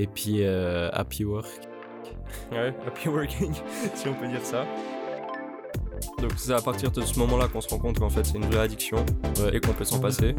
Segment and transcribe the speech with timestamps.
[0.00, 1.46] Et puis happy work.
[2.50, 3.52] Ouais, happy working,
[3.94, 4.64] si on peut dire ça.
[6.22, 8.46] Donc c'est à partir de ce moment-là qu'on se rend compte qu'en fait c'est une
[8.46, 9.04] vraie addiction
[9.52, 10.34] et qu'on peut s'en passer.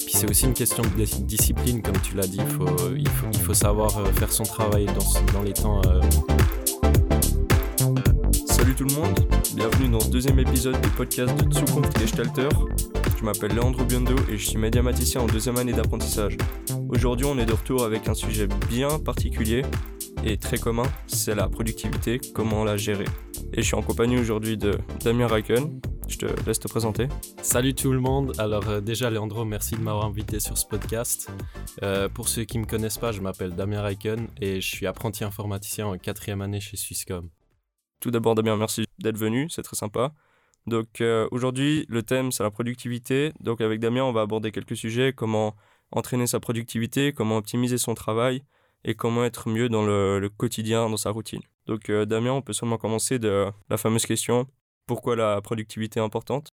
[0.00, 2.40] Puis c'est aussi une question de discipline, comme tu l'as dit.
[2.40, 2.66] Il faut,
[2.96, 5.80] il faut, il faut savoir faire son travail dans, dans les temps.
[8.46, 9.20] Salut tout le monde,
[9.54, 12.48] bienvenue dans ce deuxième épisode du podcast de Zukunft Gestalter.
[13.16, 16.36] Je m'appelle Leandro Biondo et je suis médiamaticien en deuxième année d'apprentissage.
[16.88, 19.62] Aujourd'hui on est de retour avec un sujet bien particulier
[20.24, 23.04] et très commun, c'est la productivité, comment la gérer.
[23.52, 25.80] Et je suis en compagnie aujourd'hui de Damien Raken.
[26.08, 27.08] Je te laisse te présenter.
[27.42, 28.32] Salut tout le monde.
[28.38, 31.28] Alors euh, déjà Leandro, merci de m'avoir invité sur ce podcast.
[31.82, 34.86] Euh, pour ceux qui ne me connaissent pas, je m'appelle Damien Raken et je suis
[34.86, 37.28] apprenti informaticien en quatrième année chez Swisscom.
[38.00, 40.14] Tout d'abord Damien, merci d'être venu, c'est très sympa.
[40.66, 43.34] Donc euh, aujourd'hui, le thème c'est la productivité.
[43.40, 45.54] Donc avec Damien, on va aborder quelques sujets, comment
[45.90, 48.42] entraîner sa productivité, comment optimiser son travail,
[48.84, 51.40] et comment être mieux dans le, quotidien, dans sa routine.
[51.66, 54.46] Donc euh, Damien, on peut seulement commencer de la fameuse question,
[54.86, 56.52] pourquoi la productivité est importante?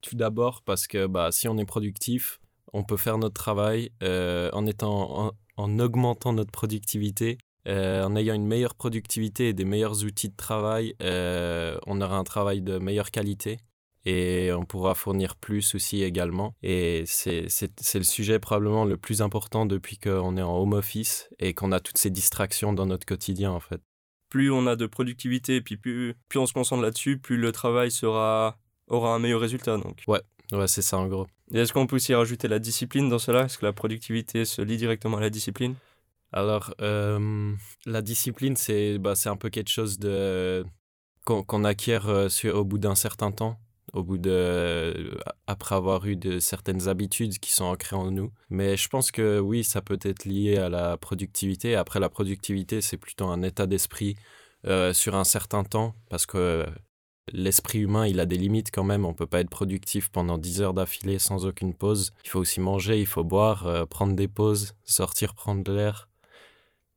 [0.00, 2.40] Tout d'abord parce que bah, si on est productif,
[2.72, 7.38] on peut faire notre travail euh, en, étant, en, augmentant notre productivité.
[7.68, 12.24] Euh, en ayant une meilleure productivité et des meilleurs outils de travail, on aura un
[12.24, 13.58] travail de meilleure qualité
[14.04, 16.54] et on pourra fournir plus aussi également.
[16.62, 17.48] Et c'est
[17.94, 21.80] le sujet probablement le plus important depuis qu'on est en home office et qu'on a
[21.80, 23.80] toutes ces distractions dans notre quotidien en fait.
[24.28, 27.52] Plus on a de productivité et puis plus, plus on se concentre là-dessus, plus le
[27.52, 29.76] travail sera, aura un meilleur résultat.
[29.76, 30.02] Donc.
[30.06, 31.26] Ouais, ouais c'est ça en gros.
[31.52, 33.44] Est-ce qu'on peut aussi rajouter la discipline dans cela?
[33.46, 35.74] Est-ce que la productivité se lie directement à la discipline?
[36.32, 37.52] Alors, euh,
[37.86, 40.64] la discipline, c'est bah, un peu quelque chose de
[41.24, 43.58] qu'on acquiert euh, au bout d'un certain temps
[43.92, 48.32] au bout de après avoir eu de certaines habitudes qui sont ancrées en nous.
[48.48, 51.74] Mais je pense que oui ça peut être lié à la productivité.
[51.74, 54.16] Après la productivité c'est plutôt un état d'esprit
[54.66, 56.66] euh, sur un certain temps parce que
[57.32, 59.04] l'esprit humain il a des limites quand même.
[59.04, 62.12] On peut pas être productif pendant 10 heures d'affilée sans aucune pause.
[62.24, 66.08] Il faut aussi manger il faut boire euh, prendre des pauses sortir prendre de l'air.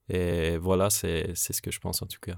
[0.09, 2.38] Et voilà c'est ce que je pense en tout cas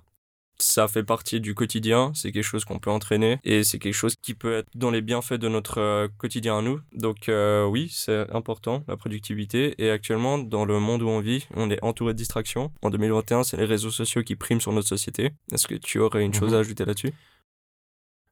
[0.58, 4.16] ça fait partie du quotidien, c'est quelque chose qu'on peut entraîner et c'est quelque chose
[4.22, 6.80] qui peut être dans les bienfaits de notre euh, quotidien à nous.
[6.94, 9.76] Donc euh, oui, c'est important, la productivité.
[9.78, 12.72] Et actuellement, dans le monde où on vit, on est entouré de distractions.
[12.82, 15.32] En 2021, c'est les réseaux sociaux qui priment sur notre société.
[15.52, 16.58] Est-ce que tu aurais une chose mhm.
[16.58, 17.14] à ajouter là-dessus?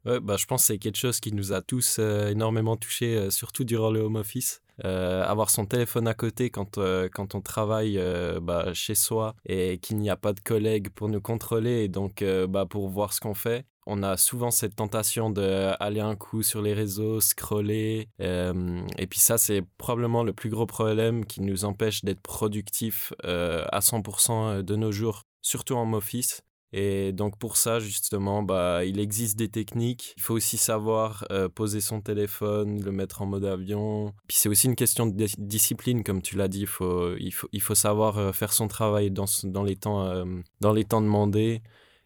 [0.06, 3.30] Ouais, bah, je pense que c'est quelque chose qui nous a tous euh, énormément touchés,
[3.32, 4.63] surtout durant le home office.
[4.84, 9.36] Euh, avoir son téléphone à côté quand, euh, quand on travaille euh, bah, chez soi
[9.46, 13.14] et qu'il n'y a pas de collègues pour nous contrôler et donc bah, pour voir
[13.14, 13.66] ce qu'on fait.
[13.86, 18.08] On a souvent cette tentation d'aller un coup sur les réseaux, scroller.
[18.20, 23.80] et puis ça, c'est probablement le plus gros problème qui nous empêche d'être productifs à
[23.80, 26.44] 100% de nos jours, surtout en office.
[26.76, 30.16] Et donc pour ça, justement, bah, il existe des techniques.
[30.18, 34.12] Il faut aussi savoir euh, poser son téléphone, le mettre en mode avion.
[34.28, 36.62] Puis c'est aussi une question de discipline, comme tu l'as dit.
[36.62, 40.04] Il faut, il faut, il faut savoir euh, faire son travail dans, dans, les, temps,
[40.04, 40.26] euh,
[40.62, 41.62] dans les temps demandés.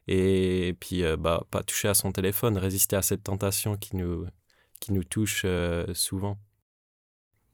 [0.10, 4.26] Et puis, bah, pas toucher à son téléphone, résister à cette tentation qui nous,
[4.80, 5.46] qui nous touche
[5.94, 6.38] souvent.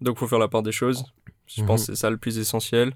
[0.01, 1.03] Donc il faut faire la part des choses.
[1.47, 1.87] Je pense mhm.
[1.87, 2.93] que c'est ça le plus essentiel.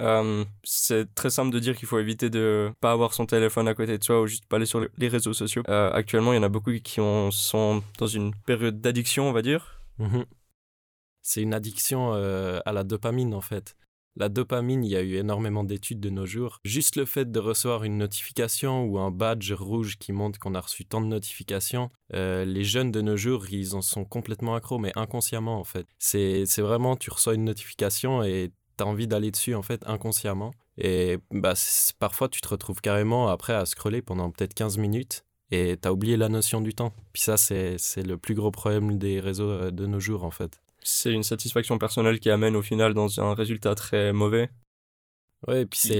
[0.00, 3.74] Euh, c'est très simple de dire qu'il faut éviter de pas avoir son téléphone à
[3.74, 5.62] côté de soi ou juste pas aller sur les réseaux sociaux.
[5.68, 7.00] Euh, actuellement, il y en a beaucoup qui
[7.30, 9.80] sont dans une période d'addiction, on va dire.
[9.98, 10.24] Mhm.
[11.22, 13.76] C'est une addiction euh, à la dopamine en fait.
[14.16, 16.58] La dopamine, il y a eu énormément d'études de nos jours.
[16.64, 20.60] Juste le fait de recevoir une notification ou un badge rouge qui montre qu'on a
[20.60, 24.90] reçu tant de notifications, les jeunes de nos jours, ils en sont complètement accros, mais
[24.96, 25.86] inconsciemment en fait.
[26.00, 28.50] C'est vraiment, tu reçois une notification et
[28.86, 30.52] envie d'aller dessus en fait inconsciemment.
[30.78, 31.54] Et bah,
[31.98, 35.92] parfois tu te retrouves carrément après à scroller pendant peut-être 15 minutes et tu as
[35.92, 36.92] oublié la notion du temps.
[37.12, 40.60] Puis ça, c'est le plus gros problème des réseaux euh, de nos jours en fait.
[40.82, 44.48] C'est une satisfaction personnelle qui amène au final dans un résultat très mauvais.
[45.48, 45.98] Ouais, et puis c'est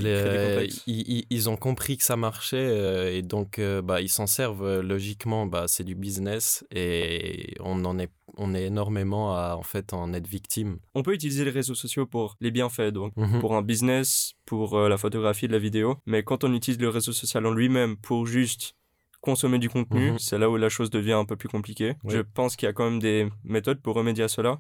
[0.87, 4.81] ils, ils, ont compris que ça marchait euh, et donc euh, bah, ils s'en servent
[4.81, 5.47] logiquement.
[5.47, 10.13] Bah, c'est du business et on en est on est énormément à en fait en
[10.13, 10.79] être victime.
[10.95, 13.41] On peut utiliser les réseaux sociaux pour les bienfaits, donc mhm.
[13.41, 15.97] pour un business, pour euh, la photographie, de la vidéo.
[16.07, 18.75] Mais quand on utilise le réseau social en lui-même pour juste
[19.21, 20.19] consommer du contenu, mhm.
[20.19, 21.95] c'est là où la chose devient un peu plus compliquée.
[22.07, 24.59] Je pense qu'il y a quand même des méthodes pour remédier à cela.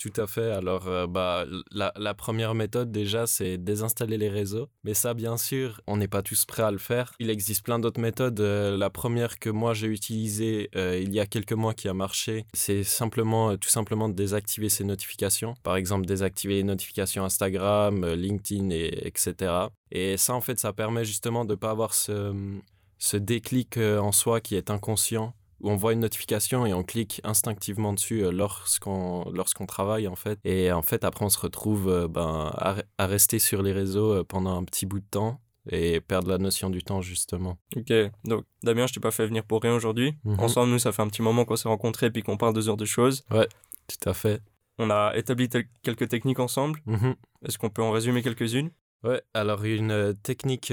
[0.00, 0.50] Tout à fait.
[0.50, 4.70] Alors, euh, bah, la, première méthode, déjà, c'est désinstaller les réseaux.
[4.82, 7.12] Mais ça, bien sûr, on n'est pas tous prêts à le faire.
[7.18, 8.40] Il existe plein d'autres méthodes.
[8.40, 11.92] Euh, la première que moi, j'ai utilisée euh, il y a quelques mois qui a
[11.92, 15.52] marché, c'est simplement, tout simplement de désactiver ces notifications.
[15.62, 19.52] Par exemple, désactiver les notifications Instagram, LinkedIn, et, etc.
[19.92, 22.32] Et ça, en fait, ça permet justement de ne pas avoir ce,
[22.96, 27.92] ce déclic en soi qui est inconscient on voit une notification et on clique instinctivement
[27.92, 32.08] dessus euh, lorsqu'on lorsqu'on travaille en fait et en fait après on se retrouve euh,
[32.08, 35.40] ben, à, rester sur les réseaux euh, pendant un petit bout de temps
[35.70, 37.58] et perdre la notion du temps justement.
[37.76, 37.92] Ok,
[38.24, 40.14] donc Damien, je t'ai pas fait venir pour rien aujourd'hui.
[40.24, 40.40] Mhm.
[40.40, 42.68] Ensemble, nous, ça fait un petit moment qu'on s'est rencontrés et puis qu'on parle deux
[42.70, 43.24] heures de choses.
[43.30, 43.46] Ouais,
[43.86, 44.40] tout à fait.
[44.78, 45.50] On a établi
[45.82, 46.80] quelques techniques ensemble.
[46.86, 47.14] Mhm.
[47.46, 48.70] Est-ce qu'on peut en résumer quelques-unes?
[49.04, 50.72] Ouais, alors une technique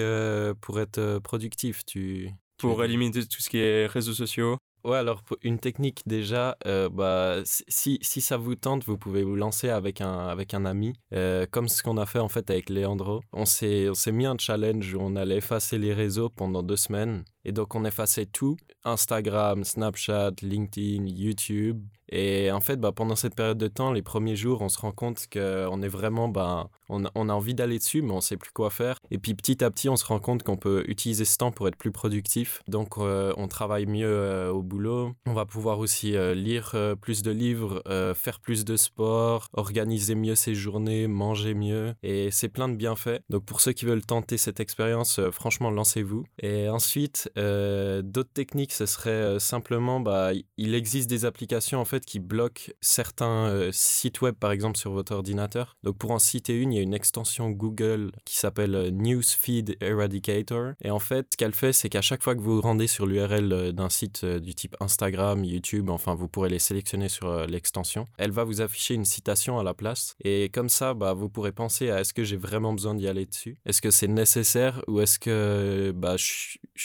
[0.61, 2.31] pour être productif, tu...
[2.57, 4.57] Pour éliminer tout ce qui est réseaux sociaux
[4.87, 9.35] Ouais, alors une technique déjà, euh, bah, si, si ça vous tente, vous pouvez vous
[9.35, 12.69] lancer avec un, avec un ami, euh, comme ce qu'on a fait en fait avec
[12.69, 13.19] Leandro.
[13.33, 17.25] On s'est mis un challenge où on allait effacer les réseaux pendant deux semaines.
[17.47, 23.35] Et donc on effaçait tout, Instagram, Snapchat, LinkedIn, YouTube, et en fait, bah, pendant cette
[23.35, 27.03] période de temps, les premiers jours, on se rend compte qu'on est vraiment, bah, on,
[27.05, 28.97] a envie d'aller dessus, mais on sait plus quoi faire.
[29.11, 31.67] Et puis petit à petit, on se rend compte qu'on peut utiliser ce temps pour
[31.67, 32.61] être plus productif.
[32.67, 35.13] Donc, euh, on travaille mieux euh, au boulot.
[35.25, 37.83] On va pouvoir aussi euh, lire plus de livres,
[38.15, 41.93] faire plus de sport, organiser mieux ses journées, manger mieux.
[42.03, 43.21] Et c'est plein de bienfaits.
[43.29, 46.25] Donc, pour ceux qui veulent tenter cette expérience, franchement, lancez-vous.
[46.41, 52.19] Et ensuite, d'autres techniques, ce serait simplement, bah, il existe des applications en fait qui
[52.19, 55.77] bloque certains euh, sites web, par exemple, sur votre ordinateur.
[55.83, 59.77] Donc, pour en citer une, il y a une extension Google qui s'appelle euh, Newsfeed
[59.81, 60.73] Eradicator.
[60.81, 63.05] Et en fait, ce qu'elle fait, c'est qu'à chaque fois que vous vous rendez sur
[63.05, 68.07] l'URL euh, d'un site du type Instagram, YouTube, enfin, vous pourrez les sélectionner sur l'extension,
[68.17, 70.15] elle va vous afficher une citation à la place.
[70.23, 73.25] Et comme ça, bah, vous pourrez penser à est-ce que j'ai vraiment besoin d'y aller
[73.25, 73.57] dessus?
[73.65, 74.81] Est-ce que c'est nécessaire?
[74.87, 76.15] Ou est-ce que bah,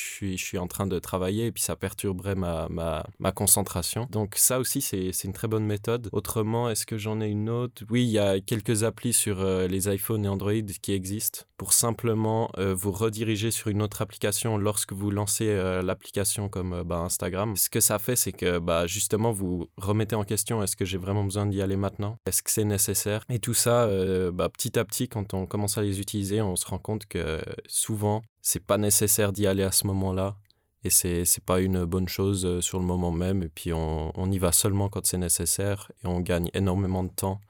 [0.01, 4.07] suis, je suis en train de travailler et puis ça perturberait ma, ma, ma concentration
[4.11, 6.09] Donc, ça aussi, c'est une très bonne méthode.
[6.13, 7.83] Autrement, est-ce que j'en ai une autre?
[7.91, 11.73] Oui, il y a quelques applis sur euh, les iPhones et Android qui existent pour
[11.73, 16.99] simplement euh, vous rediriger sur une autre application lorsque vous lancez euh, l'application comme bah,
[16.99, 17.57] Instagram.
[17.57, 20.99] Ce que ça fait, c'est que bah, justement, vous remettez en question est-ce que j'ai
[20.99, 22.17] vraiment besoin d'y aller maintenant?
[22.27, 23.25] Est-ce que c'est nécessaire?
[23.29, 23.89] Et tout ça,
[24.33, 27.41] bah, petit à petit, quand on commence à les utiliser, on se rend compte que
[27.67, 30.37] souvent, c'est pas nécessaire d'y aller à ce moment-là
[30.85, 34.13] et c'est n'est pas une bonne chose euh, sur le moment même et puis on,
[34.19, 37.41] on y va seulement quand c'est nécessaire et on gagne énormément de temps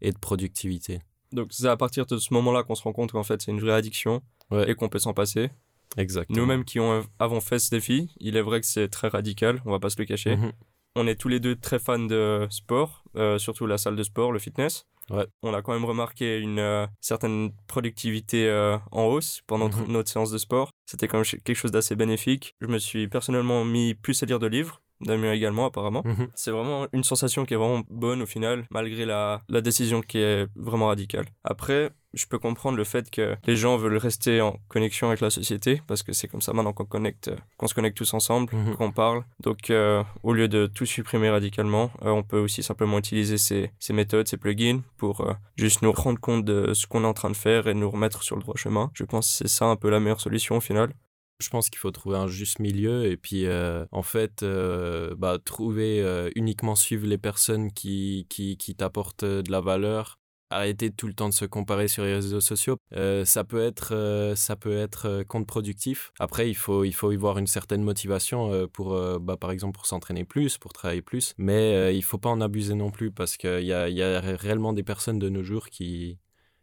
[0.00, 1.00] et de productivité.
[1.32, 3.60] Donc c'est à partir de ce moment-là qu'on se rend compte qu'en fait c'est une
[3.60, 4.22] vraie addiction
[4.66, 5.50] et qu'on peut s'en passer.
[5.96, 6.38] Exactement.
[6.38, 9.70] Nous-mêmes qui ont, avons fait ce défi, il est vrai que c'est très radical, on
[9.70, 10.36] va pas se le cacher.
[10.36, 10.52] Mhm.
[10.96, 14.32] On est tous les deux très fans de sport, euh, surtout la salle de sport,
[14.32, 14.86] le fitness.
[15.10, 15.26] Ouais.
[15.42, 18.50] On a quand même remarqué une euh, certaine productivité
[18.90, 19.86] en hausse pendant mhm.
[19.88, 20.70] notre séance de sport.
[20.86, 22.54] C'était quand même quelque chose d'assez bénéfique.
[22.60, 24.82] Je me suis personnellement mis plus à lire de livres.
[25.00, 26.02] Damien également apparemment.
[26.04, 26.28] Mhm.
[26.34, 30.18] C'est vraiment une sensation qui est vraiment bonne au final, malgré la, la décision qui
[30.18, 31.26] est vraiment radicale.
[31.44, 35.30] Après, je peux comprendre le fait que les gens veulent rester en connexion avec la
[35.30, 38.76] société parce que c'est comme ça maintenant qu'on connecte, qu'on se connecte tous ensemble, mhm.
[38.76, 39.24] qu'on parle.
[39.40, 43.70] Donc, euh, au lieu de tout supprimer radicalement, euh, on peut aussi simplement utiliser ces,
[43.78, 47.14] ces méthodes, ces plugins pour euh, juste nous rendre compte de ce qu'on est en
[47.14, 48.90] train de faire et nous remettre sur le droit chemin.
[48.94, 50.92] Je pense que c'est ça un peu la meilleure solution au final.
[51.40, 53.46] Je pense qu'il faut trouver un juste milieu et puis
[53.92, 60.18] en fait bah, trouver uniquement suivre les personnes qui, qui, qui t'apportent de la valeur
[60.50, 62.76] arrêter tout le temps de se comparer sur les réseaux sociaux.
[62.94, 66.12] Euh, ça peut être, euh, ça peut être euh, contre-productif.
[66.18, 69.86] Après, il faut, il faut y voir une certaine motivation pour, bah, par exemple, pour
[69.86, 71.34] s'entraîner plus, pour travailler plus.
[71.38, 74.72] Mais il faut pas en abuser non plus parce qu'il y a, y a réellement
[74.72, 76.18] des personnes de nos jours qui,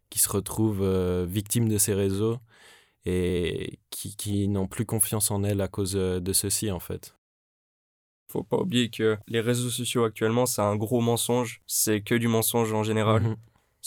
[0.10, 0.86] qui se retrouvent
[1.26, 2.40] victimes de ces réseaux
[3.06, 7.16] et qui, qui n'ont plus confiance en elles à cause de ceci, en fait
[8.36, 11.62] faut pas oublier que les réseaux sociaux actuellement, c'est un gros mensonge.
[11.68, 13.22] C'est que du mensonge en général.
[13.24, 13.36] Mhm.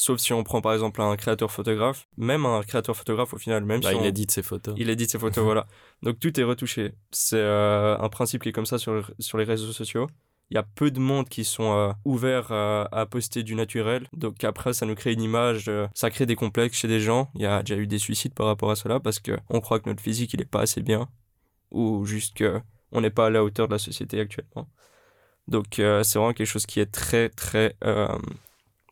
[0.01, 3.65] Sauf si on prend par exemple un créateur photographe, même un créateur photographe au final,
[3.65, 4.77] même bah, si il édite ses photos.
[4.79, 5.67] Il édite ses photos, voilà.
[6.05, 6.95] Donc tout est retouché.
[7.11, 10.07] C'est euh, un principe qui est comme ça sur, sur les réseaux sociaux.
[10.51, 14.07] Il y a peu de monde qui sont euh, ouverts euh, à poster du naturel.
[14.13, 17.29] Donc après, ça nous crée une image, ça crée des complexes chez des gens.
[17.35, 19.89] Il y a déjà eu des suicides par rapport à cela parce qu'on croit que
[19.89, 21.09] notre physique, il n'est pas assez bien.
[21.73, 24.69] Ou juste qu'on n'est pas à la hauteur de la société actuellement.
[25.49, 27.75] Donc c'est vraiment quelque chose qui est très, très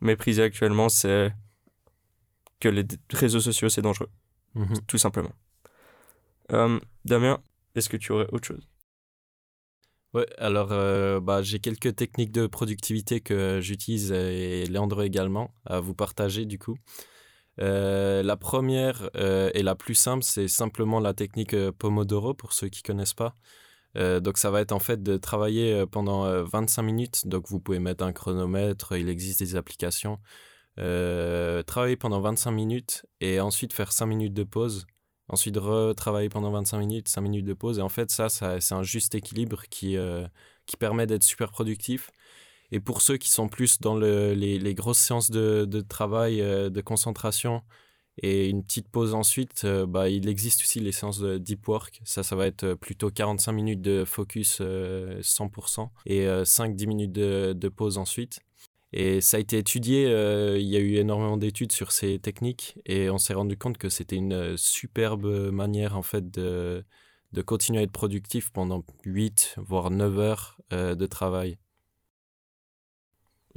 [0.01, 1.33] mépriser actuellement, c'est
[2.61, 4.11] que les réseaux sociaux, c'est dangereux.
[4.55, 4.81] Mhm.
[4.87, 5.33] Tout simplement.
[6.53, 7.43] Euh, Damien,
[7.75, 8.69] est-ce que tu aurais autre chose?
[10.15, 10.69] Ouais, alors
[11.21, 16.59] bah, j'ai quelques techniques de productivité que j'utilise et Leandro également à vous partager du
[16.59, 16.79] coup.
[17.59, 23.13] la première et la plus simple, c'est simplement la technique Pomodoro pour ceux qui connaissent
[23.13, 23.37] pas.
[23.97, 27.27] Donc ça va être en fait de travailler pendant 25 minutes.
[27.27, 30.19] Donc vous pouvez mettre un chronomètre, il existe des applications.
[30.77, 34.87] travailler pendant 25 minutes et ensuite faire 5 minutes de pause
[35.29, 37.79] ensuite retravailler pendant 25 minutes, 5 minutes de pause.
[37.79, 40.27] Et en fait, ça, ça c'est un juste équilibre qui, euh,
[40.67, 42.11] qui permet d'être super productif.
[42.73, 46.41] Et pour ceux qui sont plus dans le, les, les, grosses séances de, de travail,
[46.41, 47.63] euh, de concentration,
[48.19, 52.01] et une petite pause ensuite, euh, bah, il existe aussi les séances de deep work.
[52.05, 57.99] Ça, ça va être plutôt 45 minutes de focus 100% et 5-10 minutes de, pause
[57.99, 58.41] ensuite.
[58.93, 62.79] Et ça a été étudié, euh, il y a eu énormément d'études sur ces techniques
[62.87, 66.85] et on s'est rendu compte que c'était une euh, superbe manière en fait de,
[67.33, 71.59] de continuer à être productif pendant 8 voire 9 heures euh, de travail.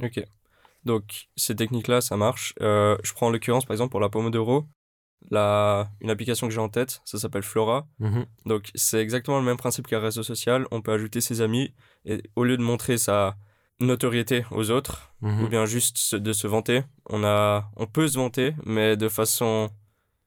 [0.02, 0.22] Ok.
[0.84, 2.54] Donc ces techniques-là, ça marche.
[2.60, 4.66] je prends en l'occurrence par exemple pour la Pomodoro,
[5.30, 7.86] la, une application que j'ai en tête, ça s'appelle Flora.
[7.98, 10.66] Mmh Donc c'est exactement le même principe qu'un réseau social.
[10.70, 13.36] On peut ajouter ses amis et au lieu de montrer sa
[13.80, 15.48] notoriété aux autres ou mhm.
[15.48, 16.82] bien juste de se vanter.
[17.08, 19.70] On, a, on peut se vanter, mais de façon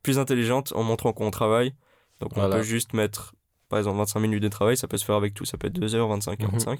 [0.01, 1.73] plus intelligente en montrant qu'on travaille.
[2.19, 3.35] Donc on peut juste mettre,
[3.69, 5.79] par exemple, 25 minutes de travail, ça peut se faire avec tout, ça peut être
[5.79, 6.79] 2 heures, 25, 45.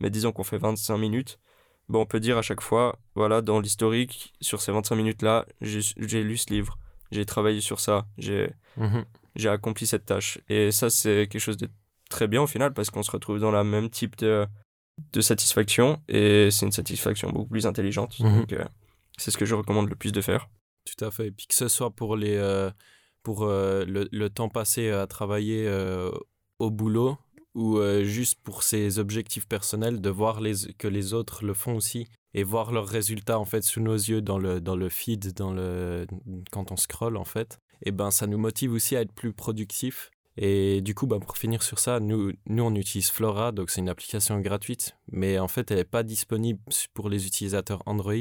[0.00, 1.38] Mais disons qu'on fait 25 minutes.
[1.88, 6.22] Bon, on peut dire à chaque fois, voilà, dans l'historique, sur ces 25 minutes-là, j'ai
[6.22, 6.78] lu ce livre,
[7.10, 9.04] j'ai travaillé sur ça, j'ai mhm.
[9.36, 10.38] j'ai accompli cette tâche.
[10.48, 11.68] Et ça, c'est quelque chose de
[12.10, 14.46] très bien au final, parce qu'on se retrouve dans le même type de,
[15.12, 18.18] de satisfaction et c'est une satisfaction beaucoup plus intelligente.
[18.20, 18.40] Mhm.
[18.40, 18.64] Donc, euh,
[19.16, 20.48] c'est ce que je recommande le plus de faire.
[20.84, 21.28] Tout à fait.
[21.28, 22.70] Et puis que ce soit pour, les, euh,
[23.22, 25.70] pour euh, le, le, temps passé à travailler
[26.58, 27.18] au boulot
[27.54, 30.40] ou juste pour ses objectifs personnels, de voir
[30.78, 34.20] que les autres le font aussi et voir leurs résultats en fait sous nos yeux
[34.20, 36.06] dans le, dans le feed, dans le,
[36.52, 40.10] quand on scrolle en fait, et ben ça nous motive aussi à être plus productif
[40.40, 43.80] et du coup, bah, pour finir sur ça, nous, nous, on utilise Flora, donc c'est
[43.80, 46.60] une application gratuite, mais en fait, elle n'est pas disponible
[46.94, 48.14] pour les utilisateurs Android.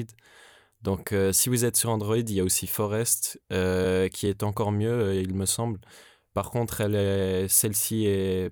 [0.82, 4.42] Donc, euh, si vous êtes sur Android, il y a aussi Forest, euh, qui est
[4.42, 5.80] encore mieux, euh, il me semble.
[6.34, 6.78] Par contre,
[7.50, 8.52] celle-ci est,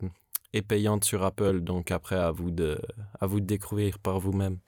[0.62, 2.79] payante sur Apple, donc après, à vous de,
[3.19, 4.59] à vous de découvrir par vous-même.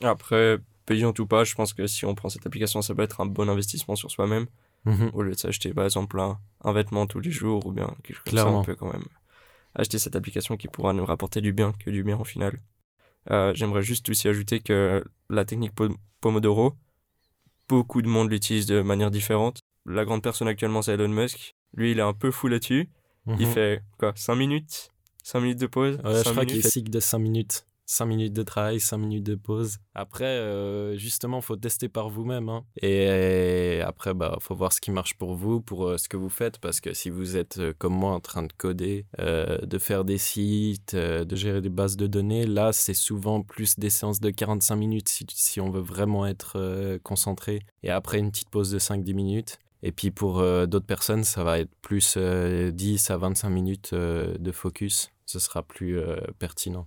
[0.00, 3.20] Après, payante ou pas, je pense que si on prend cette application, ça peut être
[3.20, 4.46] un bon investissement sur soi-même.
[4.84, 5.10] Mhm.
[5.12, 8.16] Au lieu de s'acheter par exemple un, un, vêtement tous les jours ou bien quelque
[8.16, 9.04] chose comme ça, on peut quand même
[9.74, 12.60] acheter cette application qui pourra nous rapporter du bien que du bien au final.
[13.30, 15.72] Euh, j'aimerais juste aussi ajouter que la technique
[16.20, 16.74] Pomodoro,
[17.68, 19.60] beaucoup de monde l'utilise de manière différente.
[19.86, 21.54] La grande personne actuellement, c'est Elon Musk.
[21.74, 22.90] Lui, il est un peu fou là-dessus.
[23.26, 23.52] Il mhm.
[23.52, 24.90] fait quoi 5 minutes?
[25.22, 27.64] 5 minutes de pause ouais, Je crois qu'il cycle de 5 minutes.
[27.92, 29.78] 5 minutes de travail, 5 minutes de pause.
[29.94, 32.48] Après, euh, justement, il faut tester par vous-même.
[32.48, 32.64] Hein.
[32.80, 36.30] Et, après, bah, faut voir ce qui marche pour vous, pour euh, ce que vous
[36.30, 36.58] faites.
[36.58, 40.18] Parce que si vous êtes euh, comme moi en train de coder, de faire des
[40.18, 44.76] sites, de gérer des bases de données, là, c'est souvent plus des séances de 45
[44.76, 47.60] minutes si, si on veut vraiment être concentré.
[47.82, 49.58] Et après, une petite pause de 5-10 minutes.
[49.82, 55.10] Et puis pour d'autres personnes, ça va être plus 10 à 25 minutes de focus.
[55.26, 56.00] Ce sera plus
[56.38, 56.86] pertinent.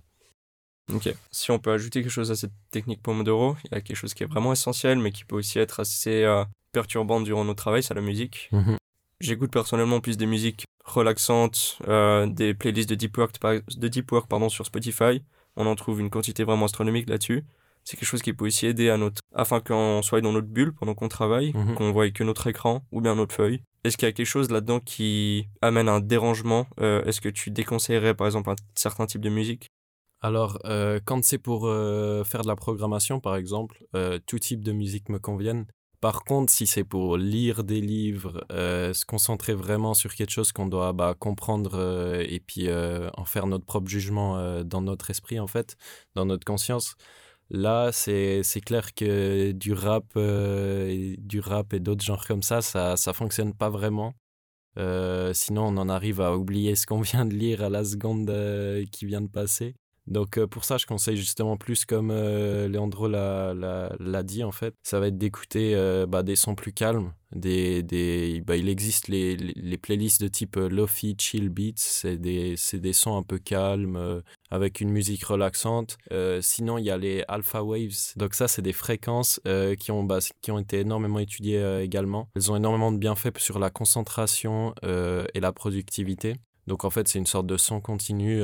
[0.92, 1.12] Ok.
[1.30, 4.14] Si on peut ajouter quelque chose à cette technique Pomodoro, il y a quelque chose
[4.14, 7.82] qui est vraiment essentiel, mais qui peut aussi être assez euh, perturbant durant notre travail,
[7.82, 8.48] c'est la musique.
[8.52, 8.76] Mhm.
[9.20, 14.28] J'écoute personnellement plus des musiques relaxantes, euh, des playlists de deep work, de deep work
[14.28, 15.22] pardon, sur Spotify.
[15.56, 17.44] On en trouve une quantité vraiment astronomique là-dessus.
[17.86, 20.74] C'est quelque chose qui peut aussi aider à notre, afin qu'on soit dans notre bulle
[20.74, 21.76] pendant qu'on travaille, mhm.
[21.76, 23.62] qu'on voit que notre écran ou bien notre feuille.
[23.84, 27.52] Est-ce qu'il y a quelque chose là-dedans qui amène un dérangement euh, Est-ce que tu
[27.52, 29.68] déconseillerais par exemple un certain type de musique?
[30.20, 33.84] Alors, euh, quand c'est pour euh, faire de la programmation, par exemple,
[34.26, 35.66] tout type de musique me convienne.
[36.00, 40.66] Par contre, si c'est pour lire des livres, se concentrer vraiment sur quelque chose qu'on
[40.66, 45.76] doit bah, comprendre et puis en faire notre propre jugement dans notre esprit, en fait,
[46.16, 46.96] dans notre conscience,
[47.50, 52.94] là, c'est clair que du rap, et, du rap et d'autres genres comme ça, ça
[53.06, 54.14] ne fonctionne pas vraiment.
[54.76, 58.32] sinon, on en arrive à oublier ce qu'on vient de lire à la seconde
[58.92, 59.74] qui vient de passer.
[60.06, 64.74] Donc euh, pour ça, je conseille justement plus comme euh, Leandro l'a dit en fait,
[64.82, 67.12] ça va être d'écouter euh, bah, des sons plus calmes.
[67.34, 72.54] Des, des, bah, il existe les, les, playlists de type Lofi, Chill Beats, c'est des,
[72.74, 75.98] des sons un peu calmes avec une musique relaxante.
[76.40, 79.40] sinon, il y a les Alpha Waves, donc ça c'est des fréquences
[79.78, 82.28] qui, ont, bah, qui ont été énormément étudiées également.
[82.36, 86.34] Elles ont énormément de bienfaits sur la concentration et la productivité.
[86.66, 88.42] Donc en fait, c'est une sorte de son continu.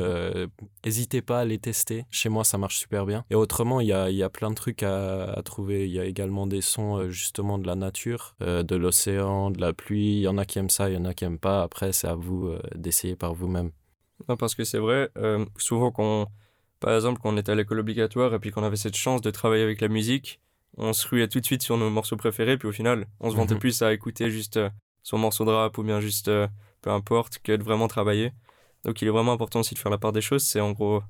[0.85, 2.05] N'hésitez pas à les tester.
[2.11, 3.25] Chez moi, ça marche super bien.
[3.31, 5.87] Et autrement, il y a, y a, plein de trucs à, à, trouver.
[5.87, 10.17] Il y a également des sons justement de la nature, de l'océan, de la pluie.
[10.19, 11.63] Il y en a qui aiment ça, il y en a qui n'aiment pas.
[11.63, 13.73] Après, c'est à vous d'essayer par vous-même.
[14.29, 15.11] Non, parce que c'est vrai,
[15.57, 16.29] souvent quand,
[16.81, 19.31] par exemple, quand on était à l'école obligatoire et puis qu'on avait cette chance de
[19.31, 20.41] travailler avec la musique,
[20.76, 23.37] on se ruait tout de suite sur nos morceaux préférés, puis au final, on se
[23.37, 23.61] vantait mhm.
[23.61, 24.71] plus à écouter juste euh,
[25.02, 26.49] son morceau de rap ou bien juste euh,
[26.81, 28.33] peu importe que de vraiment travailler.
[28.85, 31.02] Donc il est vraiment important aussi de faire la part des choses, c'est en gros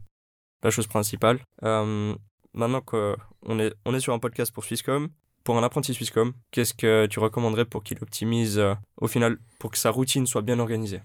[0.62, 1.40] la chose principale.
[1.62, 2.14] Euh,
[2.54, 5.08] maintenant qu'on est, on est sur un podcast pour Swisscom,
[5.44, 8.62] pour un apprenti Swisscom, qu'est-ce que tu recommanderais pour qu'il optimise
[8.96, 11.00] au final, pour que sa routine soit bien organisée?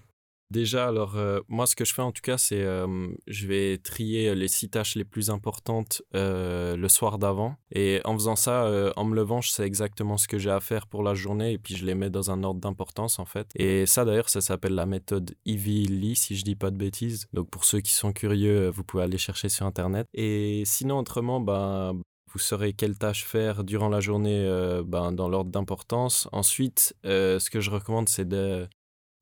[0.50, 3.76] Déjà, alors, euh, moi, ce que je fais en tout cas, c'est euh, je vais
[3.76, 7.56] trier les six tâches les plus importantes euh, le soir d'avant.
[7.70, 10.86] Et en faisant ça, en me levant, je sais exactement ce que j'ai à faire
[10.86, 13.48] pour la journée et puis je les mets dans un ordre d'importance en fait.
[13.56, 17.26] Et ça, d'ailleurs, ça s'appelle la méthode Ivy Lee, si je dis pas de bêtises.
[17.34, 20.06] Donc, pour ceux qui sont curieux, vous pouvez aller chercher sur Internet.
[20.14, 22.00] Et sinon, autrement, ben,
[22.32, 24.48] vous saurez quelle tâche faire durant la journée
[24.86, 26.26] ben, dans l'ordre d'importance.
[26.32, 28.66] Ensuite, ce que je recommande, c'est de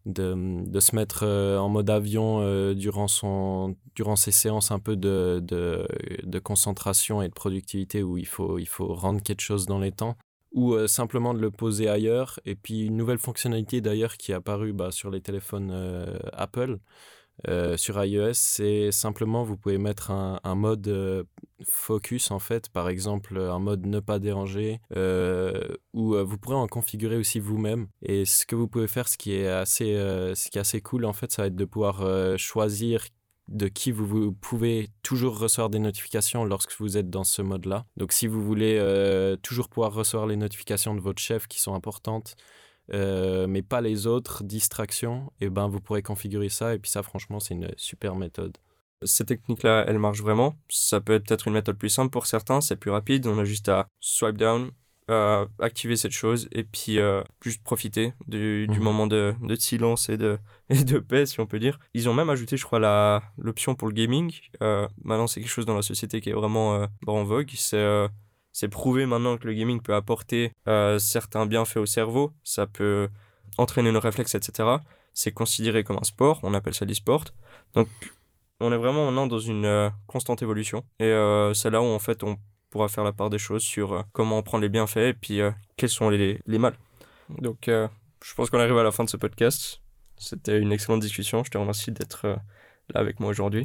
[0.07, 4.79] de, de, se mettre euh, en mode avion euh, durant, son, durant ses séances un
[4.79, 5.87] peu de, de,
[6.23, 9.93] de, concentration et de productivité où il faut, il faut rendre quelque chose dans les
[9.93, 10.17] temps
[10.53, 12.39] ou euh, simplement de le poser ailleurs.
[12.47, 15.73] Et puis une nouvelle fonctionnalité d'ailleurs qui est apparue bah, sur les téléphones
[16.33, 16.79] Apple,
[17.49, 21.25] euh, sur iOS, c'est simplement, vous pouvez mettre un, mode euh,
[21.65, 26.67] focus, en fait, par exemple, un mode ne pas déranger, euh, ou vous pourrez en
[26.67, 27.89] configurer aussi vous-même.
[28.03, 31.05] Et ce que vous pouvez faire, ce qui est assez, ce qui est assez cool,
[31.05, 32.03] en fait, ça va être de pouvoir
[32.39, 33.05] choisir
[33.49, 37.87] de qui vous, vous, pouvez toujours recevoir des notifications lorsque vous êtes dans ce mode-là.
[37.97, 38.83] Donc si vous voulez
[39.43, 42.35] toujours pouvoir recevoir les notifications de votre chef qui sont importantes,
[42.93, 46.75] euh, mais pas les autres distractions, et ben vous pourrez configurer ça.
[46.75, 48.57] Et puis ça, franchement, c'est une super méthode.
[49.03, 50.57] Cette technique-là, elle marche vraiment.
[50.69, 53.27] Ça peut être peut-être une méthode plus simple pour certains, c'est plus rapide.
[53.27, 54.71] On a juste à swipe down,
[55.11, 58.85] euh, activer cette chose et puis euh, juste profiter du, du mhm.
[58.85, 60.39] moment de, de, silence et de,
[60.71, 61.79] et de paix, si on peut dire.
[61.93, 64.33] Ils ont même ajouté, je crois, l'option pour le gaming.
[64.61, 67.51] maintenant, c'est quelque chose dans la société qui est vraiment en vogue.
[67.55, 68.09] C'est
[68.57, 73.11] c'est prouvé maintenant que le gaming peut apporter euh, certains bienfaits au cerveau, ça peut
[73.59, 74.77] entraîner nos réflexes, etc.
[75.13, 77.25] C'est considéré comme un sport, on appelle ça l'e-sport.
[77.75, 77.87] Donc
[78.61, 80.85] on est vraiment maintenant dans une euh, constante évolution.
[81.01, 82.39] Et euh, c'est là où en fait on
[82.71, 85.41] pourra faire la part des choses sur comment on prend les bienfaits et puis
[85.77, 86.73] quels sont les, les mal.
[87.29, 89.83] Donc je pense qu'on arrive à la fin de ce podcast.
[90.17, 91.45] C'était une excellente discussion.
[91.45, 93.65] Je te remercie d'être là avec moi aujourd'hui.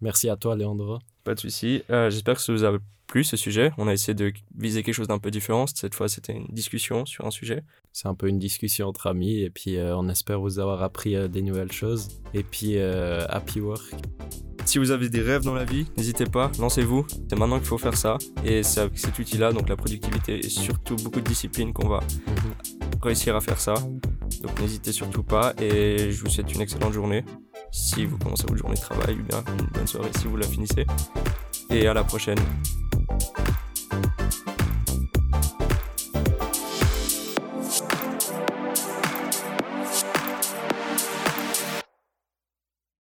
[0.00, 1.00] Merci à toi, Léandre.
[1.24, 1.82] Pas de souci.
[1.88, 3.72] J'espère que ça vous a plu ce sujet.
[3.78, 5.66] On a essayé de viser quelque chose d'un peu différent.
[5.66, 7.62] Cette fois, c'était une discussion sur un sujet.
[7.92, 11.16] C'est un peu une discussion entre amis et puis euh, on espère vous avoir appris
[11.16, 12.08] euh, des nouvelles choses.
[12.32, 13.94] Et puis, happy work.
[14.64, 17.06] Si vous avez des rêves dans la vie, n'hésitez pas, lancez-vous.
[17.28, 18.16] C'est maintenant qu'il faut faire ça.
[18.44, 22.00] Et c'est avec cet outil-là, donc la productivité et surtout beaucoup de discipline, qu'on va
[22.00, 22.54] mhm.
[23.02, 23.74] réussir à faire ça.
[24.42, 27.24] Donc n'hésitez surtout pas et je vous souhaite une excellente journée
[27.70, 30.46] si vous commencez votre journée de travail ou bien une bonne soirée si vous la
[30.46, 30.86] finissez.
[31.70, 32.38] Et à la prochaine.